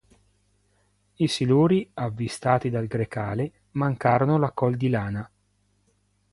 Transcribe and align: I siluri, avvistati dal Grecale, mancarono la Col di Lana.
I 1.17 1.27
siluri, 1.27 1.87
avvistati 1.93 2.71
dal 2.71 2.87
Grecale, 2.87 3.65
mancarono 3.73 4.39
la 4.39 4.49
Col 4.49 4.75
di 4.75 4.89
Lana. 4.89 5.31